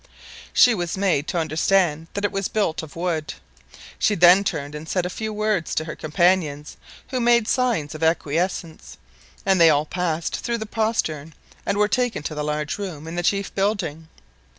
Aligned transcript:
She 0.51 0.73
was 0.73 0.97
made 0.97 1.27
to 1.27 1.37
understand 1.37 2.07
that 2.15 2.25
it 2.25 2.31
was 2.31 2.47
built 2.47 2.81
of 2.81 2.95
wood; 2.95 3.35
she 3.99 4.15
then 4.15 4.43
turned 4.43 4.73
and 4.73 4.89
said 4.89 5.05
a 5.05 5.11
few 5.11 5.31
words 5.31 5.75
to 5.75 5.83
her 5.85 5.95
companions, 5.95 6.75
who 7.09 7.19
made 7.19 7.47
signs 7.47 7.93
of 7.93 8.01
acquiescence, 8.01 8.97
and 9.45 9.61
they 9.61 9.69
all 9.69 9.85
passed 9.85 10.37
through 10.37 10.57
the 10.57 10.65
postern, 10.65 11.35
and 11.67 11.77
were 11.77 11.87
taken 11.87 12.23
to 12.23 12.33
the 12.33 12.43
large 12.43 12.79
room 12.79 13.07
in 13.07 13.13
the 13.15 13.21
chief 13.21 13.53
building. 13.53 14.07